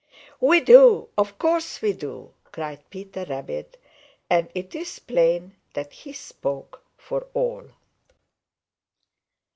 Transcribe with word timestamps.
"We 0.39 0.61
do! 0.61 1.09
Of 1.15 1.37
course 1.37 1.79
we 1.79 1.93
do!" 1.93 2.33
cried 2.51 2.89
Peter 2.89 3.23
Rabbit, 3.23 3.77
and 4.31 4.49
it 4.55 4.73
is 4.73 4.97
plain 4.97 5.57
that 5.75 5.93
he 5.93 6.11
spoke 6.11 6.81
for 6.97 7.27
all. 7.35 7.67